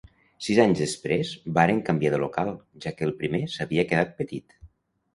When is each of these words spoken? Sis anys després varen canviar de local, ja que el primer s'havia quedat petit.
Sis 0.45 0.61
anys 0.63 0.79
després 0.83 1.33
varen 1.59 1.83
canviar 1.91 2.13
de 2.15 2.21
local, 2.25 2.51
ja 2.87 2.97
que 2.97 3.09
el 3.11 3.17
primer 3.23 3.47
s'havia 3.59 3.89
quedat 3.93 4.21
petit. 4.25 4.63